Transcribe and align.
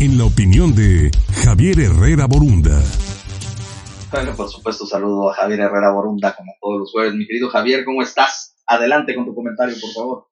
en 0.00 0.16
la 0.16 0.24
opinión 0.26 0.74
de 0.76 1.10
Javier 1.44 1.80
Herrera 1.80 2.26
Borunda. 2.26 2.80
Bueno, 4.12 4.34
por 4.36 4.48
supuesto, 4.48 4.86
saludo 4.86 5.28
a 5.28 5.34
Javier 5.34 5.60
Herrera 5.60 5.90
Borunda 5.92 6.36
como 6.36 6.52
todos 6.60 6.80
los 6.80 6.92
jueves. 6.92 7.14
Mi 7.14 7.26
querido 7.26 7.48
Javier, 7.50 7.84
¿cómo 7.84 8.02
estás? 8.02 8.54
Adelante 8.66 9.14
con 9.16 9.24
tu 9.24 9.34
comentario, 9.34 9.74
por 9.80 9.90
favor. 9.90 10.26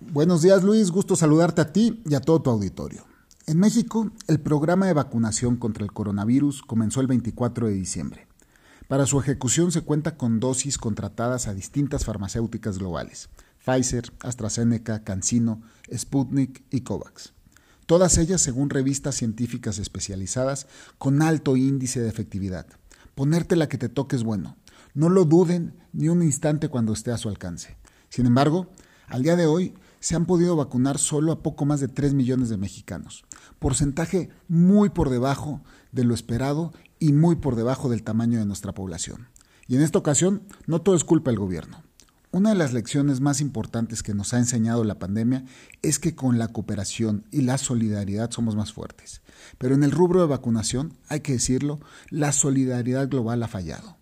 Buenos 0.00 0.42
días, 0.42 0.62
Luis. 0.62 0.90
Gusto 0.90 1.16
saludarte 1.16 1.62
a 1.62 1.72
ti 1.72 2.02
y 2.04 2.14
a 2.14 2.20
todo 2.20 2.42
tu 2.42 2.50
auditorio. 2.50 3.04
En 3.46 3.58
México, 3.58 4.10
el 4.28 4.38
programa 4.40 4.86
de 4.86 4.92
vacunación 4.92 5.56
contra 5.56 5.82
el 5.82 5.92
coronavirus 5.92 6.62
comenzó 6.62 7.00
el 7.00 7.06
24 7.06 7.68
de 7.68 7.72
diciembre. 7.72 8.26
Para 8.86 9.06
su 9.06 9.18
ejecución 9.18 9.72
se 9.72 9.80
cuenta 9.80 10.16
con 10.16 10.40
dosis 10.40 10.76
contratadas 10.76 11.48
a 11.48 11.54
distintas 11.54 12.04
farmacéuticas 12.04 12.78
globales, 12.78 13.30
Pfizer, 13.64 14.12
AstraZeneca, 14.20 15.04
CanSino, 15.04 15.62
Sputnik 15.92 16.64
y 16.70 16.82
COVAX. 16.82 17.35
Todas 17.86 18.18
ellas 18.18 18.40
según 18.40 18.68
revistas 18.68 19.14
científicas 19.14 19.78
especializadas 19.78 20.66
con 20.98 21.22
alto 21.22 21.56
índice 21.56 22.00
de 22.00 22.08
efectividad. 22.08 22.66
Ponerte 23.14 23.54
la 23.54 23.68
que 23.68 23.78
te 23.78 23.88
toque 23.88 24.16
es 24.16 24.24
bueno. 24.24 24.56
No 24.92 25.08
lo 25.08 25.24
duden 25.24 25.74
ni 25.92 26.08
un 26.08 26.22
instante 26.22 26.68
cuando 26.68 26.92
esté 26.92 27.12
a 27.12 27.18
su 27.18 27.28
alcance. 27.28 27.76
Sin 28.08 28.26
embargo, 28.26 28.72
al 29.06 29.22
día 29.22 29.36
de 29.36 29.46
hoy 29.46 29.74
se 30.00 30.16
han 30.16 30.26
podido 30.26 30.56
vacunar 30.56 30.98
solo 30.98 31.30
a 31.30 31.42
poco 31.42 31.64
más 31.64 31.80
de 31.80 31.88
3 31.88 32.14
millones 32.14 32.48
de 32.48 32.56
mexicanos, 32.56 33.24
porcentaje 33.58 34.30
muy 34.48 34.90
por 34.90 35.08
debajo 35.08 35.62
de 35.92 36.04
lo 36.04 36.14
esperado 36.14 36.72
y 36.98 37.12
muy 37.12 37.36
por 37.36 37.56
debajo 37.56 37.88
del 37.88 38.02
tamaño 38.02 38.38
de 38.38 38.46
nuestra 38.46 38.72
población. 38.72 39.28
Y 39.68 39.76
en 39.76 39.82
esta 39.82 39.98
ocasión, 39.98 40.42
no 40.66 40.80
todo 40.80 40.96
es 40.96 41.04
culpa 41.04 41.30
del 41.30 41.38
gobierno. 41.38 41.82
Una 42.36 42.50
de 42.50 42.56
las 42.56 42.74
lecciones 42.74 43.22
más 43.22 43.40
importantes 43.40 44.02
que 44.02 44.12
nos 44.12 44.34
ha 44.34 44.38
enseñado 44.38 44.84
la 44.84 44.98
pandemia 44.98 45.46
es 45.80 45.98
que 45.98 46.14
con 46.14 46.36
la 46.36 46.48
cooperación 46.48 47.24
y 47.30 47.40
la 47.40 47.56
solidaridad 47.56 48.30
somos 48.30 48.54
más 48.54 48.74
fuertes. 48.74 49.22
Pero 49.56 49.74
en 49.74 49.82
el 49.82 49.90
rubro 49.90 50.20
de 50.20 50.26
vacunación, 50.26 50.92
hay 51.08 51.20
que 51.20 51.32
decirlo, 51.32 51.80
la 52.10 52.32
solidaridad 52.32 53.08
global 53.08 53.42
ha 53.42 53.48
fallado. 53.48 53.96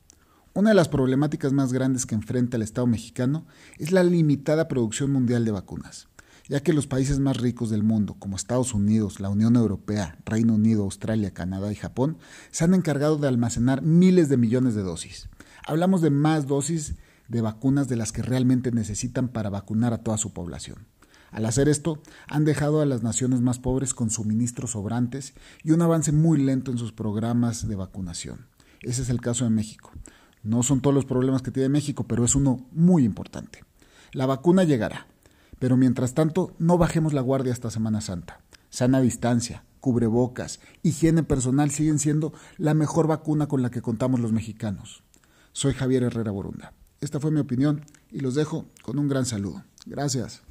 Una 0.52 0.70
de 0.70 0.74
las 0.74 0.88
problemáticas 0.88 1.52
más 1.52 1.72
grandes 1.72 2.06
que 2.06 2.16
enfrenta 2.16 2.56
el 2.56 2.64
Estado 2.64 2.88
mexicano 2.88 3.46
es 3.78 3.92
la 3.92 4.02
limitada 4.02 4.66
producción 4.66 5.12
mundial 5.12 5.44
de 5.44 5.52
vacunas, 5.52 6.08
ya 6.48 6.58
que 6.58 6.72
los 6.72 6.88
países 6.88 7.20
más 7.20 7.36
ricos 7.36 7.70
del 7.70 7.84
mundo, 7.84 8.16
como 8.18 8.34
Estados 8.34 8.74
Unidos, 8.74 9.20
la 9.20 9.28
Unión 9.28 9.54
Europea, 9.54 10.18
Reino 10.26 10.54
Unido, 10.54 10.82
Australia, 10.82 11.32
Canadá 11.32 11.70
y 11.70 11.76
Japón, 11.76 12.18
se 12.50 12.64
han 12.64 12.74
encargado 12.74 13.16
de 13.16 13.28
almacenar 13.28 13.82
miles 13.82 14.28
de 14.28 14.38
millones 14.38 14.74
de 14.74 14.82
dosis. 14.82 15.28
Hablamos 15.68 16.02
de 16.02 16.10
más 16.10 16.48
dosis 16.48 16.96
de 17.28 17.40
vacunas 17.40 17.88
de 17.88 17.96
las 17.96 18.12
que 18.12 18.22
realmente 18.22 18.72
necesitan 18.72 19.28
para 19.28 19.50
vacunar 19.50 19.92
a 19.92 19.98
toda 19.98 20.18
su 20.18 20.32
población. 20.32 20.86
Al 21.30 21.46
hacer 21.46 21.68
esto, 21.68 22.00
han 22.28 22.44
dejado 22.44 22.80
a 22.80 22.86
las 22.86 23.02
naciones 23.02 23.40
más 23.40 23.58
pobres 23.58 23.92
con 23.92 24.10
suministros 24.10 24.70
sobrantes 24.70 25.34
y 25.64 25.72
un 25.72 25.82
avance 25.82 26.12
muy 26.12 26.38
lento 26.38 26.70
en 26.70 26.78
sus 26.78 26.92
programas 26.92 27.66
de 27.66 27.74
vacunación. 27.74 28.46
Ese 28.82 29.02
es 29.02 29.10
el 29.10 29.20
caso 29.20 29.44
de 29.44 29.50
México. 29.50 29.90
No 30.44 30.62
son 30.62 30.80
todos 30.80 30.94
los 30.94 31.06
problemas 31.06 31.42
que 31.42 31.50
tiene 31.50 31.68
México, 31.68 32.04
pero 32.06 32.24
es 32.24 32.36
uno 32.36 32.68
muy 32.70 33.04
importante. 33.04 33.64
La 34.12 34.26
vacuna 34.26 34.62
llegará, 34.62 35.08
pero 35.58 35.76
mientras 35.76 36.14
tanto 36.14 36.54
no 36.58 36.78
bajemos 36.78 37.12
la 37.12 37.20
guardia 37.20 37.52
esta 37.52 37.70
Semana 37.70 38.00
Santa. 38.00 38.40
Sana 38.70 39.00
distancia, 39.00 39.64
cubrebocas, 39.80 40.60
higiene 40.82 41.24
personal 41.24 41.70
siguen 41.70 41.98
siendo 41.98 42.32
la 42.58 42.74
mejor 42.74 43.08
vacuna 43.08 43.48
con 43.48 43.60
la 43.60 43.70
que 43.70 43.82
contamos 43.82 44.20
los 44.20 44.32
mexicanos. 44.32 45.02
Soy 45.52 45.72
Javier 45.72 46.04
Herrera 46.04 46.30
Borunda. 46.30 46.74
Esta 47.04 47.20
fue 47.20 47.30
mi 47.30 47.40
opinión 47.40 47.84
y 48.10 48.20
los 48.20 48.34
dejo 48.34 48.64
con 48.80 48.98
un 48.98 49.08
gran 49.08 49.26
saludo. 49.26 49.62
Gracias. 49.84 50.42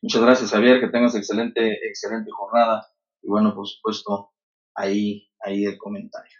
Muchas 0.00 0.22
gracias, 0.22 0.50
Javier. 0.50 0.80
Que 0.80 0.88
tengas 0.88 1.14
excelente, 1.14 1.86
excelente 1.86 2.30
jornada. 2.30 2.86
Y 3.20 3.28
bueno, 3.28 3.54
por 3.54 3.68
supuesto, 3.68 4.30
ahí, 4.74 5.28
ahí 5.44 5.66
el 5.66 5.76
comentario. 5.76 6.32